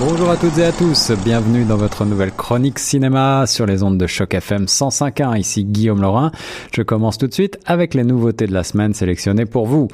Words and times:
Bonjour 0.00 0.30
à 0.30 0.38
toutes 0.38 0.56
et 0.56 0.64
à 0.64 0.72
tous, 0.72 1.12
bienvenue 1.22 1.66
dans 1.66 1.76
votre 1.76 2.06
nouvelle 2.06 2.32
chronique 2.32 2.78
cinéma 2.78 3.44
sur 3.46 3.66
les 3.66 3.82
ondes 3.82 3.98
de 3.98 4.06
choc 4.06 4.32
FM 4.32 4.64
105.1. 4.64 5.38
Ici 5.38 5.62
Guillaume 5.62 6.00
Laurin. 6.00 6.32
Je 6.74 6.80
commence 6.80 7.18
tout 7.18 7.26
de 7.26 7.34
suite 7.34 7.58
avec 7.66 7.92
les 7.92 8.02
nouveautés 8.02 8.46
de 8.46 8.54
la 8.54 8.64
semaine 8.64 8.94
sélectionnées 8.94 9.44
pour 9.44 9.66
vous. 9.66 9.88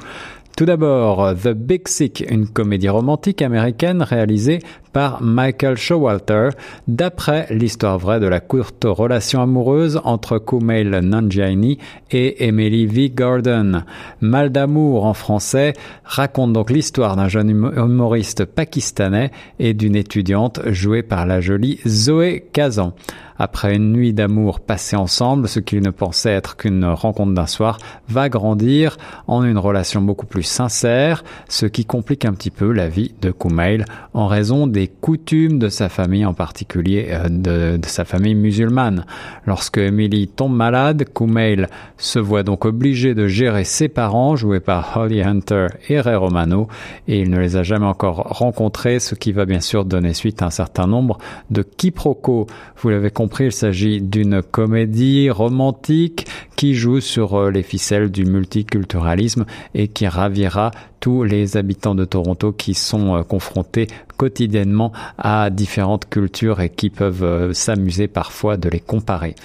Tout 0.57 0.65
d'abord, 0.65 1.35
The 1.35 1.49
Big 1.49 1.87
Sick, 1.87 2.25
une 2.27 2.47
comédie 2.47 2.89
romantique 2.89 3.43
américaine 3.43 4.01
réalisée 4.01 4.57
par 4.91 5.21
Michael 5.21 5.77
Showalter, 5.77 6.49
d'après 6.87 7.45
l'histoire 7.51 7.99
vraie 7.99 8.19
de 8.19 8.25
la 8.25 8.39
courte 8.39 8.83
relation 8.83 9.39
amoureuse 9.39 10.01
entre 10.03 10.39
Kumail 10.39 10.89
Nanjiani 11.03 11.77
et 12.09 12.47
Emily 12.47 12.87
V. 12.87 13.11
Gordon. 13.11 13.83
Mal 14.19 14.51
d'amour 14.51 15.05
en 15.05 15.13
français 15.13 15.73
raconte 16.03 16.53
donc 16.53 16.71
l'histoire 16.71 17.15
d'un 17.15 17.27
jeune 17.27 17.51
humoriste 17.51 18.45
pakistanais 18.45 19.29
et 19.59 19.75
d'une 19.75 19.95
étudiante 19.95 20.61
jouée 20.71 21.03
par 21.03 21.27
la 21.27 21.39
jolie 21.39 21.79
Zoé 21.85 22.47
Kazan. 22.51 22.95
Après 23.39 23.75
une 23.75 23.91
nuit 23.91 24.13
d'amour 24.13 24.59
passée 24.59 24.95
ensemble, 24.95 25.47
ce 25.47 25.59
qu'ils 25.59 25.83
ne 25.83 25.91
pensaient 25.91 26.31
être 26.31 26.57
qu'une 26.57 26.85
rencontre 26.85 27.33
d'un 27.33 27.47
soir 27.47 27.77
va 28.09 28.29
grandir 28.29 28.97
en 29.27 29.43
une 29.43 29.57
relation 29.57 30.01
beaucoup 30.01 30.25
plus 30.25 30.43
sincère, 30.43 31.23
ce 31.47 31.65
qui 31.65 31.85
complique 31.85 32.25
un 32.25 32.33
petit 32.33 32.51
peu 32.51 32.71
la 32.71 32.89
vie 32.89 33.13
de 33.21 33.31
Kumail 33.31 33.85
en 34.13 34.27
raison 34.27 34.67
des 34.67 34.87
coutumes 34.87 35.59
de 35.59 35.69
sa 35.69 35.89
famille, 35.89 36.25
en 36.25 36.33
particulier 36.33 37.07
euh, 37.09 37.77
de, 37.77 37.87
sa 37.87 38.05
famille 38.05 38.35
musulmane. 38.35 39.05
Lorsque 39.45 39.77
Emily 39.77 40.27
tombe 40.27 40.55
malade, 40.55 41.05
Kumail 41.13 41.67
se 41.97 42.19
voit 42.19 42.43
donc 42.43 42.65
obligé 42.65 43.13
de 43.13 43.27
gérer 43.27 43.63
ses 43.63 43.87
parents, 43.87 44.35
joués 44.35 44.59
par 44.59 44.97
Holly 44.97 45.21
Hunter 45.21 45.67
et 45.89 45.99
Ray 45.99 46.15
Romano, 46.15 46.67
et 47.07 47.19
il 47.19 47.29
ne 47.29 47.39
les 47.39 47.55
a 47.55 47.63
jamais 47.63 47.85
encore 47.85 48.17
rencontrés, 48.17 48.99
ce 48.99 49.15
qui 49.15 49.31
va 49.31 49.45
bien 49.45 49.61
sûr 49.61 49.85
donner 49.85 50.13
suite 50.13 50.41
à 50.41 50.47
un 50.47 50.51
certain 50.51 50.87
nombre 50.87 51.17
de 51.49 51.61
quiproquos. 51.61 52.47
Vous 52.77 52.89
l'avez 52.89 53.11
compris, 53.11 53.26
il 53.39 53.51
s'agit 53.51 54.01
d'une 54.01 54.41
comédie 54.41 55.29
romantique 55.29 56.27
qui 56.55 56.73
joue 56.73 57.01
sur 57.01 57.35
euh, 57.35 57.51
les 57.51 57.63
ficelles 57.63 58.09
du 58.09 58.25
multiculturalisme 58.25 59.45
et 59.73 59.87
qui 59.87 60.07
ravira 60.07 60.71
tous 60.99 61.23
les 61.23 61.57
habitants 61.57 61.95
de 61.95 62.05
Toronto 62.05 62.51
qui 62.51 62.73
sont 62.73 63.15
euh, 63.15 63.23
confrontés 63.23 63.87
quotidiennement 64.17 64.91
à 65.17 65.49
différentes 65.49 66.09
cultures 66.09 66.61
et 66.61 66.69
qui 66.69 66.89
peuvent 66.89 67.23
euh, 67.23 67.53
s'amuser 67.53 68.07
parfois 68.07 68.57
de 68.57 68.69
les 68.69 68.79
comparer. 68.79 69.35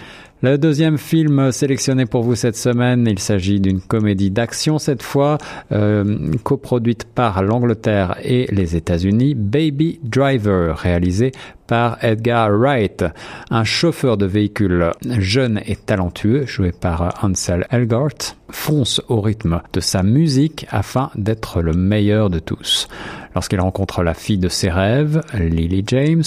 Le 0.42 0.58
deuxième 0.58 0.98
film 0.98 1.52
sélectionné 1.52 2.04
pour 2.04 2.24
vous 2.24 2.34
cette 2.34 2.56
semaine, 2.56 3.06
il 3.08 3.20
s'agit 3.20 3.60
d'une 3.60 3.80
comédie 3.80 4.32
d'action 4.32 4.80
cette 4.80 5.04
fois, 5.04 5.38
euh, 5.70 6.32
coproduite 6.42 7.04
par 7.04 7.44
l'Angleterre 7.44 8.16
et 8.24 8.48
les 8.50 8.74
États-Unis, 8.74 9.36
Baby 9.36 10.00
Driver, 10.02 10.76
réalisé 10.76 11.30
par 11.68 12.02
Edgar 12.04 12.50
Wright, 12.50 13.04
un 13.50 13.62
chauffeur 13.62 14.16
de 14.16 14.26
véhicule 14.26 14.90
jeune 15.20 15.60
et 15.64 15.76
talentueux, 15.76 16.44
joué 16.44 16.72
par 16.72 17.20
Ansel 17.22 17.68
Elgort, 17.70 18.34
fonce 18.50 19.00
au 19.08 19.20
rythme 19.20 19.62
de 19.72 19.78
sa 19.78 20.02
musique 20.02 20.66
afin 20.70 21.10
d'être 21.14 21.41
le 21.60 21.72
meilleur 21.72 22.30
de 22.30 22.38
tous. 22.38 22.88
Lorsqu'il 23.34 23.60
rencontre 23.60 24.02
la 24.02 24.14
fille 24.14 24.38
de 24.38 24.48
ses 24.48 24.70
rêves, 24.70 25.22
Lily 25.34 25.84
James, 25.86 26.22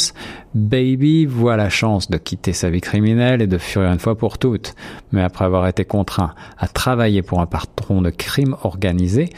Baby 0.53 1.25
voit 1.25 1.57
la 1.57 1.69
chance 1.69 2.09
de 2.09 2.17
quitter 2.17 2.53
sa 2.53 2.69
vie 2.69 2.81
criminelle 2.81 3.41
et 3.41 3.47
de 3.47 3.57
fuir 3.57 3.91
une 3.91 3.99
fois 3.99 4.17
pour 4.17 4.37
toutes. 4.37 4.75
Mais 5.11 5.21
après 5.21 5.45
avoir 5.45 5.67
été 5.67 5.85
contraint 5.85 6.33
à 6.57 6.67
travailler 6.67 7.21
pour 7.21 7.41
un 7.41 7.45
patron 7.45 8.01
de 8.01 8.09
crime 8.09 8.55
organisé, 8.63 9.29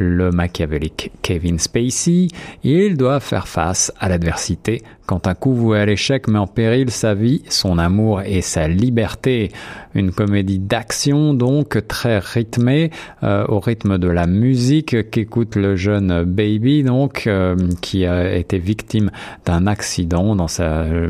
le 0.00 0.30
machiavélique 0.30 1.12
Kevin 1.22 1.58
Spacey, 1.58 2.28
il 2.64 2.96
doit 2.96 3.20
faire 3.20 3.46
face 3.46 3.92
à 4.00 4.08
l'adversité 4.08 4.82
quand 5.10 5.26
un 5.26 5.34
coup 5.34 5.52
voué 5.52 5.80
à 5.80 5.86
l'échec 5.86 6.28
met 6.28 6.38
en 6.38 6.46
péril 6.46 6.88
sa 6.92 7.14
vie, 7.14 7.42
son 7.48 7.78
amour 7.78 8.22
et 8.22 8.42
sa 8.42 8.68
liberté. 8.68 9.50
Une 9.92 10.12
comédie 10.12 10.60
d'action 10.60 11.34
donc 11.34 11.84
très 11.88 12.20
rythmée 12.20 12.90
euh, 13.24 13.44
au 13.48 13.58
rythme 13.58 13.98
de 13.98 14.06
la 14.06 14.28
musique 14.28 15.10
qu'écoute 15.10 15.56
le 15.56 15.74
jeune 15.74 16.22
baby 16.22 16.84
donc 16.84 17.26
euh, 17.26 17.56
qui 17.80 18.06
a 18.06 18.36
été 18.36 18.60
victime 18.60 19.10
d'un 19.44 19.66
accident 19.66 20.36
dans 20.36 20.46
sa 20.46 20.82
euh, 20.82 21.08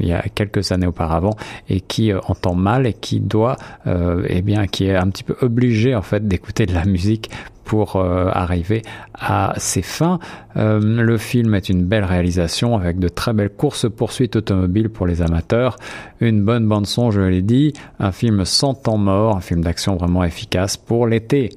il 0.00 0.08
y 0.08 0.12
a 0.12 0.22
quelques 0.22 0.72
années 0.72 0.88
auparavant 0.88 1.36
et 1.68 1.80
qui 1.80 2.12
entend 2.12 2.56
mal 2.56 2.88
et 2.88 2.92
qui 2.92 3.20
doit 3.20 3.56
eh 3.86 4.42
bien 4.42 4.66
qui 4.66 4.86
est 4.86 4.96
un 4.96 5.08
petit 5.10 5.22
peu 5.22 5.36
obligé 5.42 5.94
en 5.94 6.02
fait 6.02 6.26
d'écouter 6.26 6.66
de 6.66 6.74
la 6.74 6.84
musique 6.84 7.30
pour 7.64 7.96
arriver 7.96 8.82
à 9.14 9.54
ses 9.56 9.82
fins. 9.82 10.18
le 10.56 11.16
film 11.16 11.54
est 11.54 11.68
une 11.68 11.84
belle 11.84 12.04
réalisation 12.04 12.76
avec 12.76 12.98
de 12.98 13.08
très 13.08 13.32
belles 13.32 13.50
courses-poursuites 13.50 14.36
automobiles 14.36 14.90
pour 14.90 15.06
les 15.06 15.22
amateurs, 15.22 15.76
une 16.20 16.42
bonne 16.44 16.66
bande-son, 16.66 17.10
je 17.10 17.20
l'ai 17.20 17.42
dit, 17.42 17.72
un 17.98 18.12
film 18.12 18.44
sans 18.44 18.74
temps 18.74 18.98
mort, 18.98 19.36
un 19.36 19.40
film 19.40 19.62
d'action 19.62 19.96
vraiment 19.96 20.24
efficace 20.24 20.76
pour 20.76 21.06
l'été. 21.06 21.50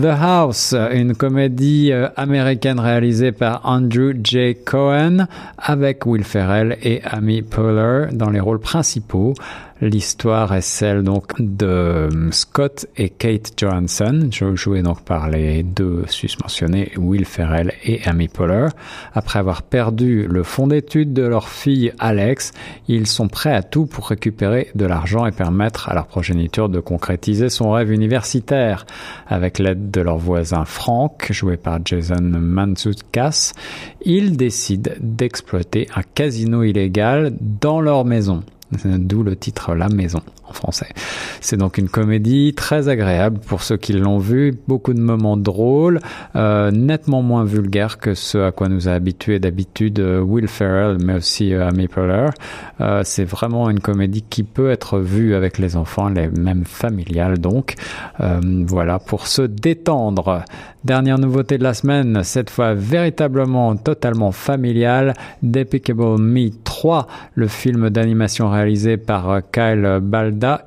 The 0.00 0.06
House, 0.06 0.74
une 0.92 1.14
comédie 1.14 1.92
euh, 1.92 2.08
américaine 2.16 2.80
réalisée 2.80 3.30
par 3.30 3.60
Andrew 3.64 4.14
J. 4.24 4.56
Cohen 4.64 5.26
avec 5.58 6.06
Will 6.06 6.24
Ferrell 6.24 6.78
et 6.82 7.02
Amy 7.04 7.42
Poehler 7.42 8.06
dans 8.12 8.30
les 8.30 8.40
rôles 8.40 8.58
principaux. 8.58 9.34
L'histoire 9.84 10.54
est 10.54 10.60
celle 10.60 11.02
donc 11.02 11.32
de 11.40 11.66
euh, 11.66 12.30
Scott 12.30 12.86
et 12.96 13.08
Kate 13.08 13.54
Johansson, 13.58 14.28
joués 14.30 14.80
donc 14.80 15.02
par 15.02 15.28
les 15.28 15.64
deux 15.64 16.04
susmentionnés 16.06 16.92
Will 16.96 17.24
Ferrell 17.24 17.72
et 17.82 18.00
Amy 18.04 18.28
Poehler. 18.28 18.68
Après 19.12 19.40
avoir 19.40 19.62
perdu 19.62 20.28
le 20.28 20.44
fond 20.44 20.68
d'études 20.68 21.12
de 21.12 21.22
leur 21.22 21.48
fille 21.48 21.92
Alex, 21.98 22.52
ils 22.86 23.08
sont 23.08 23.26
prêts 23.26 23.52
à 23.52 23.64
tout 23.64 23.86
pour 23.86 24.06
récupérer 24.06 24.70
de 24.76 24.86
l'argent 24.86 25.26
et 25.26 25.32
permettre 25.32 25.88
à 25.88 25.94
leur 25.94 26.06
progéniture 26.06 26.68
de 26.68 26.78
concrétiser 26.78 27.48
son 27.48 27.72
rêve 27.72 27.90
universitaire. 27.90 28.86
Avec 29.26 29.58
l'aide 29.58 29.90
de 29.90 30.00
leur 30.00 30.18
voisin 30.18 30.64
Frank, 30.64 31.26
joué 31.32 31.56
par 31.56 31.80
Jason 31.84 32.22
Mantzoukas, 32.22 33.52
ils 34.04 34.36
décident 34.36 34.92
d'exploiter 35.00 35.88
un 35.96 36.02
casino 36.02 36.62
illégal 36.62 37.32
dans 37.40 37.80
leur 37.80 38.04
maison. 38.04 38.44
D'où 38.72 39.22
le 39.22 39.36
titre 39.36 39.74
La 39.74 39.88
Maison 39.88 40.22
français. 40.52 40.88
C'est 41.40 41.56
donc 41.56 41.78
une 41.78 41.88
comédie 41.88 42.54
très 42.54 42.88
agréable 42.88 43.38
pour 43.46 43.62
ceux 43.62 43.76
qui 43.76 43.92
l'ont 43.92 44.18
vu, 44.18 44.54
beaucoup 44.68 44.94
de 44.94 45.00
moments 45.00 45.36
drôles, 45.36 46.00
euh, 46.36 46.70
nettement 46.70 47.22
moins 47.22 47.44
vulgaires 47.44 47.98
que 47.98 48.14
ce 48.14 48.38
à 48.38 48.52
quoi 48.52 48.68
nous 48.68 48.88
a 48.88 48.92
habitué 48.92 49.38
d'habitude 49.38 50.00
euh, 50.00 50.20
Will 50.20 50.48
Ferrell, 50.48 50.98
mais 51.02 51.14
aussi 51.14 51.54
euh, 51.54 51.68
Amy 51.68 51.88
Poehler. 51.88 52.30
C'est 53.04 53.24
vraiment 53.24 53.70
une 53.70 53.80
comédie 53.80 54.22
qui 54.22 54.42
peut 54.42 54.70
être 54.70 54.98
vue 54.98 55.34
avec 55.34 55.58
les 55.58 55.76
enfants, 55.76 56.08
les 56.08 56.28
mêmes 56.28 56.64
familiales 56.64 57.38
donc. 57.38 57.74
Voilà, 58.18 58.98
pour 58.98 59.26
se 59.28 59.42
détendre. 59.42 60.44
Dernière 60.84 61.18
nouveauté 61.18 61.58
de 61.58 61.62
la 61.62 61.74
semaine, 61.74 62.24
cette 62.24 62.50
fois 62.50 62.74
véritablement 62.74 63.76
totalement 63.76 64.32
familiale, 64.32 65.14
Despicable 65.40 66.18
Me 66.18 66.50
3, 66.64 67.06
le 67.34 67.46
film 67.46 67.88
d'animation 67.88 68.50
réalisé 68.50 68.96
par 68.96 69.42
Kyle 69.52 70.00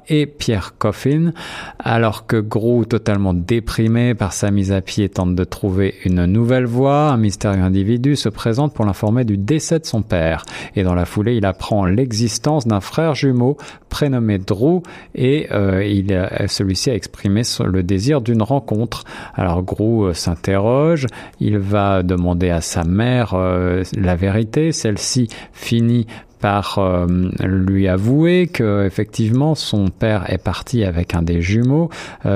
Et 0.07 0.25
Pierre 0.25 0.77
Coffin, 0.77 1.31
alors 1.79 2.27
que 2.27 2.37
Gru, 2.37 2.85
totalement 2.85 3.33
déprimé 3.33 4.13
par 4.13 4.33
sa 4.33 4.51
mise 4.51 4.71
à 4.71 4.81
pied, 4.81 5.09
tente 5.09 5.35
de 5.35 5.43
trouver 5.43 5.95
une 6.05 6.25
nouvelle 6.25 6.65
voie, 6.65 7.09
un 7.09 7.17
mystérieux 7.17 7.63
individu 7.63 8.15
se 8.15 8.29
présente 8.29 8.73
pour 8.73 8.85
l'informer 8.85 9.25
du 9.25 9.37
décès 9.37 9.79
de 9.79 9.85
son 9.85 10.01
père, 10.01 10.45
et 10.75 10.83
dans 10.83 10.95
la 10.95 11.05
foulée, 11.05 11.35
il 11.35 11.45
apprend 11.45 11.85
l'existence 11.85 12.67
d'un 12.67 12.79
frère 12.79 13.15
jumeau 13.15 13.57
prénommé 13.89 14.37
Drew, 14.37 14.81
et 15.13 15.47
euh, 15.51 16.47
celui-ci 16.47 16.89
a 16.89 16.95
exprimé 16.95 17.41
le 17.65 17.83
désir 17.83 18.21
d'une 18.21 18.41
rencontre. 18.41 19.03
Alors 19.33 19.63
Gru 19.63 20.07
euh, 20.07 20.13
s'interroge, 20.13 21.07
il 21.39 21.57
va 21.57 22.03
demander 22.03 22.49
à 22.49 22.61
sa 22.61 22.83
mère 22.83 23.33
euh, 23.33 23.83
la 23.97 24.15
vérité, 24.15 24.71
celle-ci 24.71 25.29
finit 25.53 26.07
par 26.39 26.79
euh, 26.79 27.07
lui 27.43 27.87
avouer 27.87 28.47
que 28.47 28.85
effectivement 28.85 29.55
son 29.55 29.87
père 29.87 30.31
est 30.31 30.37
parti 30.37 30.83
avec 30.83 31.13
un 31.15 31.21
des 31.21 31.41
jumeaux. 31.41 31.89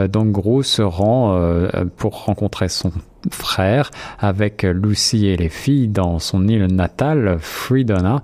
donc 0.10 0.32
Gru 0.32 0.64
se 0.64 0.82
rend 0.82 1.40
pour 1.98 2.26
rencontrer 2.26 2.70
son 2.70 2.92
frère 3.32 3.92
avec 4.20 4.64
Lucy 4.64 5.28
et 5.28 5.38
les 5.38 5.50
filles 5.50 5.88
dans 5.88 6.20
son 6.20 6.48
île 6.48 6.68
natale, 6.68 7.38
Freedona, 7.40 8.22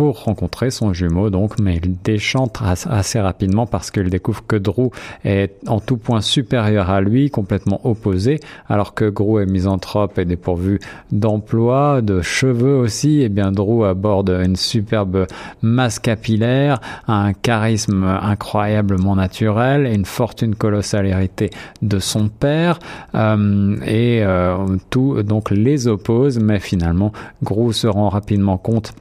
pour 0.00 0.24
rencontrer 0.24 0.70
son 0.70 0.94
jumeau. 0.94 1.28
Donc, 1.28 1.58
mais 1.60 1.76
il 1.76 1.94
déchante 2.02 2.62
assez 2.62 3.20
rapidement 3.20 3.66
parce 3.66 3.90
qu'il 3.90 4.08
découvre 4.08 4.42
que 4.46 4.56
Drew 4.56 4.88
est 5.26 5.52
en 5.66 5.78
tout 5.78 5.98
point 5.98 6.22
supérieur 6.22 6.88
à 6.88 7.02
lui, 7.02 7.28
complètement 7.28 7.82
opposé, 7.84 8.40
alors 8.66 8.94
que 8.94 9.10
Drew 9.10 9.40
est 9.40 9.46
misanthrope 9.46 10.18
et 10.18 10.24
dépourvu 10.24 10.80
d'emploi, 11.12 12.00
de 12.00 12.22
cheveux 12.22 12.76
aussi, 12.76 13.20
et 13.20 13.28
bien 13.28 13.52
Drew 13.52 13.84
aborde 13.84 14.30
une 14.30 14.56
superbe 14.56 15.26
masse 15.60 15.98
capillaire, 15.98 16.80
un 17.06 17.34
charisme 17.34 18.04
incroyablement 18.04 19.16
naturel 19.16 19.86
et 19.86 19.92
une 19.94 20.06
fortune 20.06 20.54
colossale 20.54 21.08
héritée 21.08 21.50
de 21.82 21.98
son 21.98 22.30
père, 22.30 22.78
euh, 23.14 23.76
et 23.84 24.22
euh, 24.22 24.56
tout 24.88 25.22
donc 25.22 25.50
les 25.50 25.88
oppose, 25.88 26.38
mais 26.38 26.58
finalement 26.58 27.12
Gru 27.42 27.74
se 27.74 27.86
rend 27.86 28.08
rapidement 28.08 28.56
compte 28.56 28.94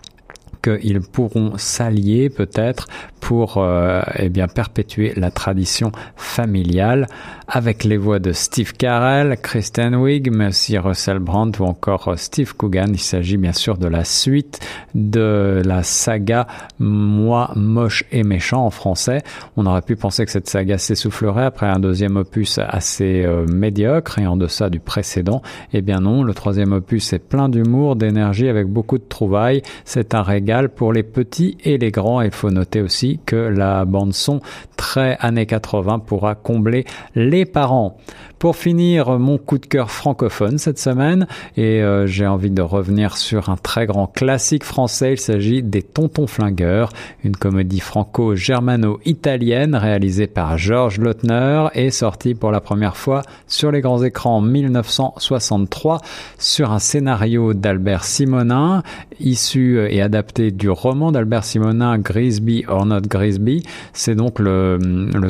qu'ils 0.61 1.01
pourront 1.01 1.57
s'allier 1.57 2.29
peut-être 2.29 2.87
pour 3.19 3.57
euh, 3.57 4.01
eh 4.17 4.29
bien 4.29 4.47
perpétuer 4.47 5.13
la 5.15 5.31
tradition 5.31 5.91
familiale 6.15 7.07
avec 7.47 7.83
les 7.83 7.97
voix 7.97 8.19
de 8.19 8.31
Steve 8.31 8.73
Carell, 8.73 9.37
Kristen 9.41 9.95
Wiig, 9.95 10.31
mais 10.31 10.47
aussi 10.47 10.77
Russell 10.77 11.19
Brand 11.19 11.55
ou 11.59 11.63
encore 11.63 12.13
Steve 12.17 12.55
Coogan. 12.55 12.91
Il 12.93 12.99
s'agit 12.99 13.37
bien 13.37 13.53
sûr 13.53 13.77
de 13.77 13.87
la 13.87 14.03
suite 14.03 14.59
de 14.93 15.61
la 15.65 15.83
saga 15.83 16.47
Moi 16.79 17.51
moche 17.55 18.03
et 18.11 18.23
méchant 18.23 18.65
en 18.65 18.69
français. 18.69 19.23
On 19.57 19.65
aurait 19.65 19.81
pu 19.81 19.95
penser 19.95 20.25
que 20.25 20.31
cette 20.31 20.49
saga 20.49 20.77
s'essoufflerait 20.77 21.45
après 21.45 21.67
un 21.67 21.79
deuxième 21.79 22.17
opus 22.17 22.59
assez 22.59 23.23
euh, 23.25 23.45
médiocre 23.47 24.19
et 24.19 24.27
en 24.27 24.37
deçà 24.37 24.69
du 24.69 24.79
précédent. 24.79 25.41
Eh 25.73 25.81
bien 25.81 25.99
non, 25.99 26.23
le 26.23 26.33
troisième 26.33 26.73
opus 26.73 27.13
est 27.13 27.19
plein 27.19 27.49
d'humour, 27.49 27.95
d'énergie 27.95 28.47
avec 28.47 28.67
beaucoup 28.67 28.97
de 28.97 29.03
trouvailles. 29.07 29.61
C'est 29.85 30.13
un 30.13 30.21
régal 30.21 30.48
pour 30.75 30.93
les 30.93 31.03
petits 31.03 31.57
et 31.63 31.77
les 31.77 31.91
grands. 31.91 32.21
Il 32.21 32.31
faut 32.31 32.49
noter 32.49 32.81
aussi 32.81 33.19
que 33.25 33.35
la 33.35 33.85
bande 33.85 34.13
son 34.13 34.41
très 34.77 35.17
années 35.19 35.45
80 35.45 35.99
pourra 35.99 36.35
combler 36.35 36.85
les 37.15 37.45
parents. 37.45 37.97
Pour 38.39 38.55
finir, 38.55 39.19
mon 39.19 39.37
coup 39.37 39.57
de 39.57 39.65
cœur 39.65 39.91
francophone 39.91 40.57
cette 40.57 40.79
semaine, 40.79 41.27
et 41.57 41.83
euh, 41.83 42.07
j'ai 42.07 42.25
envie 42.25 42.49
de 42.49 42.61
revenir 42.61 43.17
sur 43.17 43.49
un 43.49 43.57
très 43.57 43.85
grand 43.85 44.07
classique 44.07 44.63
français, 44.63 45.11
il 45.11 45.19
s'agit 45.19 45.61
des 45.61 45.81
Tontons 45.81 46.25
Flingueurs, 46.25 46.93
une 47.25 47.35
comédie 47.35 47.81
franco-germano-italienne 47.81 49.75
réalisée 49.75 50.27
par 50.27 50.57
Georges 50.57 50.99
Lautner 50.99 51.67
et 51.73 51.91
sortie 51.91 52.33
pour 52.33 52.51
la 52.51 52.61
première 52.61 52.95
fois 52.95 53.23
sur 53.45 53.71
les 53.71 53.81
grands 53.81 54.03
écrans 54.03 54.37
en 54.37 54.41
1963 54.41 55.99
sur 56.37 56.71
un 56.71 56.79
scénario 56.79 57.53
d'Albert 57.53 58.05
Simonin, 58.05 58.83
issu 59.19 59.85
et 59.89 60.01
adapté 60.01 60.38
du 60.39 60.69
roman 60.69 61.11
d'Albert 61.11 61.43
Simonin 61.43 61.97
Grisby 61.97 62.63
or 62.67 62.85
Not 62.85 63.01
Grisby. 63.01 63.63
C'est 63.93 64.15
donc 64.15 64.39
le, 64.39 64.79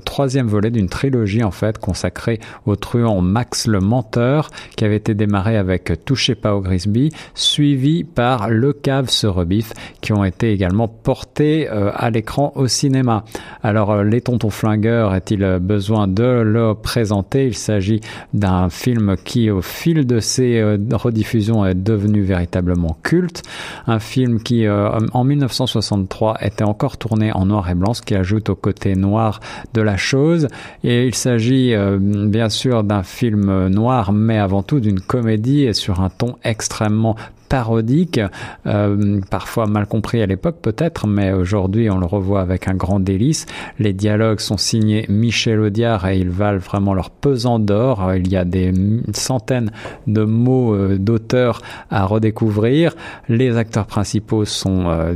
troisième 0.06 0.48
volet 0.48 0.70
d'une 0.70 0.88
trilogie 0.88 1.44
en 1.44 1.52
fait 1.52 1.78
consacrée 1.78 2.40
au 2.66 2.76
truand 2.76 3.22
Max 3.22 3.68
le 3.68 3.80
Menteur 3.80 4.50
qui 4.76 4.86
avait 4.86 4.96
été 4.96 5.16
démarré 5.16 5.58
avec 5.58 5.92
Touchez 6.06 6.36
pas 6.36 6.56
au 6.56 6.62
Grisby, 6.62 7.12
suivi 7.34 8.04
par 8.04 8.50
Le 8.50 8.72
Cave 8.72 9.10
se 9.10 9.28
rebiffe 9.28 9.74
qui 10.02 10.14
ont 10.14 10.24
été 10.24 10.52
également 10.54 10.88
portés 10.88 11.68
euh, 11.70 11.92
à 11.94 12.10
l'écran 12.12 12.54
au 12.56 12.68
cinéma. 12.68 13.26
Alors 13.64 13.92
euh, 13.92 14.04
les 14.04 14.22
tontons 14.22 14.50
flingueurs, 14.50 15.16
est-il 15.16 15.58
besoin 15.60 16.08
de 16.08 16.24
le 16.24 16.74
présenter? 16.76 17.48
Il 17.48 17.56
s'agit 17.56 18.02
d'un 18.34 18.70
film 18.70 19.16
qui 19.24 19.50
au 19.50 19.62
fil 19.62 20.06
de 20.06 20.20
ses 20.20 20.60
euh, 20.60 20.78
rediffusions 20.92 21.66
est 21.66 21.76
devenu 21.76 22.22
véritablement 22.22 22.98
culte, 23.04 23.42
un 23.88 24.00
film 24.00 24.42
qui 24.42 24.66
en 25.14 25.24
1963 25.24 26.38
était 26.42 26.64
encore 26.64 26.98
tourné 26.98 27.32
en 27.32 27.46
noir 27.46 27.70
et 27.70 27.76
blanc, 27.76 27.94
ce 27.94 28.02
qui 28.02 28.16
ajoute 28.16 28.50
au 28.50 28.56
côté 28.56 28.96
noir 28.96 29.40
de 29.74 29.82
la 29.82 29.98
chose. 29.98 30.48
Et 30.84 31.06
il 31.06 31.16
s'agit 31.16 31.74
euh, 31.74 31.98
bien 32.00 32.50
sûr 32.50 32.84
d'un 32.84 33.04
film 33.04 33.68
noir, 33.68 34.12
mais 34.12 34.38
avant 34.38 34.64
tout 34.64 34.80
d'une 34.80 35.00
comédie 35.00 35.64
et 35.64 35.74
sur 35.74 36.02
un 36.02 36.10
ton 36.10 36.36
extrêmement 36.44 37.16
parodique, 37.50 38.22
euh, 38.68 39.20
parfois 39.30 39.66
mal 39.66 39.88
compris 39.88 40.22
à 40.22 40.28
l'époque 40.28 40.58
peut-être, 40.62 41.08
mais 41.08 41.34
aujourd'hui 41.34 41.90
on 41.90 41.98
le 41.98 42.06
revoit 42.06 42.42
avec 42.42 42.68
un 42.68 42.76
grand 42.76 43.00
délice. 43.00 43.48
Les 43.80 43.92
dialogues 43.92 44.40
sont 44.40 44.58
signés 44.58 45.06
Michel 45.10 45.60
Audiard 45.60 46.08
et 46.08 46.20
ils 46.20 46.30
valent 46.30 46.60
vraiment 46.60 46.94
leur 46.94 47.10
pesant 47.10 47.60
d'or. 47.60 48.14
Il 48.16 48.30
y 48.30 48.38
a 48.38 48.46
des 48.46 48.72
centaines 49.14 49.72
de 50.08 50.24
mots 50.24 50.76
euh, 50.76 50.98
d'auteurs 50.98 51.62
à 51.90 52.06
redécouvrir. 52.06 52.96
Les 53.28 53.58
acteurs 53.58 53.88
principaux 53.88 54.46
sont 54.46 54.86
euh, 54.88 55.16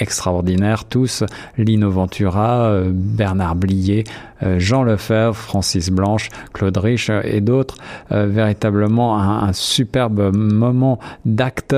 extraordinaires 0.00 0.84
tous. 0.84 1.24
Lino 1.56 1.90
Ventura, 1.90 2.82
Bernard 2.92 3.54
Blier, 3.54 4.04
Jean 4.58 4.82
Lefebvre, 4.82 5.36
Francis 5.36 5.90
Blanche, 5.90 6.28
Claude 6.52 6.76
Rich 6.76 7.10
et 7.24 7.40
d'autres. 7.40 7.76
véritablement 8.10 9.18
un, 9.18 9.48
un 9.48 9.52
superbe 9.52 10.34
moment 10.34 10.98
d'acte 11.24 11.74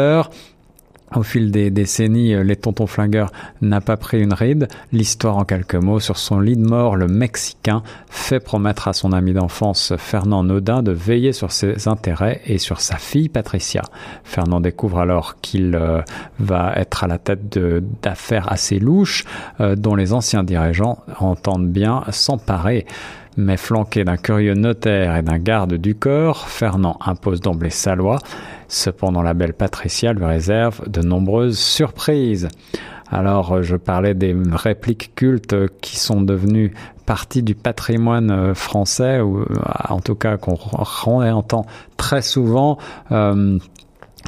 au 1.14 1.22
fil 1.22 1.50
des 1.50 1.70
décennies, 1.70 2.34
euh, 2.34 2.42
les 2.42 2.56
tontons 2.56 2.86
flingueurs 2.86 3.30
n'a 3.60 3.80
pas 3.80 3.96
pris 3.96 4.20
une 4.20 4.32
ride. 4.32 4.68
L'histoire 4.92 5.36
en 5.36 5.44
quelques 5.44 5.74
mots, 5.74 6.00
sur 6.00 6.18
son 6.18 6.40
lit 6.40 6.56
de 6.56 6.66
mort, 6.66 6.96
le 6.96 7.06
Mexicain 7.06 7.82
fait 8.08 8.40
promettre 8.40 8.88
à 8.88 8.92
son 8.92 9.12
ami 9.12 9.32
d'enfance 9.32 9.94
Fernand 9.98 10.44
Naudin 10.44 10.82
de 10.82 10.92
veiller 10.92 11.32
sur 11.32 11.52
ses 11.52 11.88
intérêts 11.88 12.40
et 12.46 12.58
sur 12.58 12.80
sa 12.80 12.96
fille 12.96 13.28
Patricia. 13.28 13.82
Fernand 14.24 14.60
découvre 14.60 15.00
alors 15.00 15.40
qu'il 15.40 15.74
euh, 15.74 16.02
va 16.38 16.72
être 16.76 17.04
à 17.04 17.06
la 17.06 17.18
tête 17.18 17.58
d'affaires 18.02 18.50
assez 18.50 18.78
louches 18.78 19.24
euh, 19.60 19.76
dont 19.76 19.94
les 19.94 20.12
anciens 20.12 20.44
dirigeants 20.44 20.98
entendent 21.18 21.68
bien 21.68 22.04
s'emparer. 22.10 22.86
Mais 23.36 23.56
flanqué 23.56 24.04
d'un 24.04 24.16
curieux 24.16 24.54
notaire 24.54 25.16
et 25.16 25.22
d'un 25.22 25.38
garde 25.38 25.74
du 25.74 25.94
corps, 25.94 26.48
Fernand 26.48 26.98
impose 27.04 27.40
d'emblée 27.40 27.70
sa 27.70 27.94
loi. 27.94 28.18
Cependant, 28.68 29.22
la 29.22 29.34
belle 29.34 29.54
Patricia 29.54 30.12
lui 30.12 30.24
réserve 30.24 30.88
de 30.88 31.00
nombreuses 31.00 31.58
surprises. 31.58 32.48
Alors, 33.10 33.52
euh, 33.52 33.62
je 33.62 33.76
parlais 33.76 34.14
des 34.14 34.34
répliques 34.52 35.14
cultes 35.14 35.54
qui 35.80 35.98
sont 35.98 36.22
devenues 36.22 36.72
partie 37.04 37.42
du 37.42 37.54
patrimoine 37.54 38.30
euh, 38.30 38.54
français, 38.54 39.20
ou 39.20 39.40
euh, 39.40 39.46
en 39.88 40.00
tout 40.00 40.14
cas 40.14 40.38
qu'on 40.38 40.56
entend 41.22 41.66
très 41.96 42.22
souvent. 42.22 42.78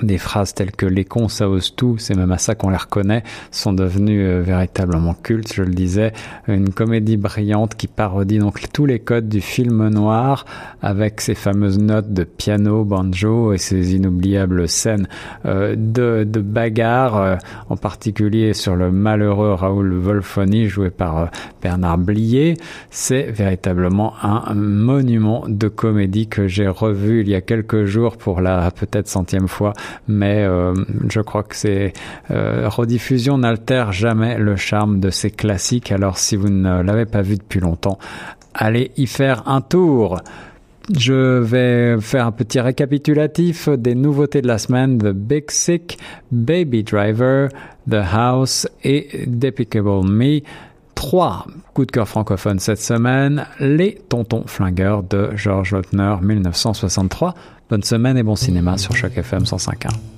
Des 0.03 0.19
phrases 0.19 0.55
telles 0.55 0.73
que 0.73 0.87
les 0.87 1.05
cons 1.05 1.29
ça 1.29 1.49
ose 1.49 1.75
tout, 1.77 1.99
c'est 1.99 2.17
même 2.17 2.33
à 2.33 2.39
ça 2.39 2.55
qu'on 2.55 2.71
les 2.71 2.77
reconnaît, 2.77 3.23
sont 3.51 3.73
devenues 3.73 4.27
euh, 4.27 4.43
véritablement 4.43 5.15
cultes, 5.15 5.53
je 5.55 5.63
le 5.63 5.73
disais. 5.73 6.13
Une 6.49 6.71
comédie 6.71 7.17
brillante 7.17 7.77
qui 7.77 7.87
parodie 7.87 8.39
donc 8.39 8.61
tous 8.73 8.87
les 8.87 8.99
codes 8.99 9.29
du 9.29 9.41
film 9.41 9.89
noir 9.89 10.45
avec 10.83 11.21
ses 11.21 11.35
fameuses 11.35 11.79
notes 11.79 12.13
de 12.13 12.25
piano, 12.25 12.85
banjo 12.85 13.53
et 13.53 13.59
ses 13.59 13.95
inoubliables 13.95 14.69
scènes 14.69 15.07
euh, 15.47 15.77
de, 15.77 16.25
bagarre, 16.41 17.17
euh, 17.17 17.37
en 17.69 17.77
particulier 17.77 18.53
sur 18.53 18.75
le 18.75 18.91
malheureux 18.91 19.53
Raoul 19.53 19.95
Wolfoni 19.95 20.67
joué 20.67 20.91
par 20.91 21.31
Bernard 21.63 21.99
Blier. 21.99 22.57
C'est 22.91 23.23
véritablement 23.23 24.15
un 24.23 24.55
monument 24.55 25.45
de 25.47 25.69
comédie 25.69 26.27
que 26.27 26.49
j'ai 26.49 26.69
revu 26.69 27.21
il 27.21 27.29
y 27.29 27.35
a 27.35 27.41
quelques 27.41 27.85
jours 27.85 28.17
pour 28.17 28.41
la 28.41 28.71
peut-être 28.71 29.09
centième 29.09 29.49
fois 29.49 29.73
mais 30.09 30.45
euh, 30.45 30.75
je 31.09 31.21
crois 31.21 31.43
que 31.43 31.57
ces 31.57 31.93
euh, 32.31 32.69
rediffusions 32.69 33.39
n'altèrent 33.39 33.93
jamais 33.93 34.39
le 34.39 34.57
charme 34.57 35.01
de 35.01 35.11
ces 35.11 35.31
classiques. 35.31 35.93
Alors 35.93 36.19
si 36.19 36.37
vous 36.37 36.49
ne 36.49 36.83
l'avez 36.83 37.07
pas 37.07 37.23
vu 37.23 37.37
depuis 37.37 37.61
longtemps, 37.61 37.99
allez 38.55 38.93
y 38.97 39.07
faire 39.07 39.49
un 39.49 39.61
tour. 39.61 40.21
Je 40.95 41.39
vais 41.39 41.99
faire 42.01 42.27
un 42.27 42.33
petit 42.33 42.61
récapitulatif 42.61 43.71
des 43.71 43.95
nouveautés 43.95 44.43
de 44.43 44.49
la 44.49 44.59
semaine. 44.59 44.99
The 44.99 45.13
Big 45.13 45.51
Sick, 45.51 45.99
Baby 46.31 46.83
Driver, 46.83 47.49
The 47.89 48.03
House 48.13 48.69
et 48.83 49.25
Depicable 49.27 50.07
Me. 50.07 50.41
Trois 50.95 51.47
coups 51.75 51.89
de 51.89 51.93
cœur 51.93 52.09
francophones 52.09 52.59
cette 52.59 52.81
semaine. 52.81 53.47
Les 53.61 54.01
Tontons 54.09 54.45
Flingueurs 54.47 55.03
de 55.03 55.31
George 55.35 55.73
Lautner, 55.73 56.17
1963. 56.23 57.35
Bonne 57.69 57.83
semaine 57.83 58.17
et 58.17 58.23
bon 58.23 58.37
cinéma 58.37 58.79
sur 58.79 58.95
Choc 58.97 59.17
FM 59.17 59.45
105.1. 59.45 60.14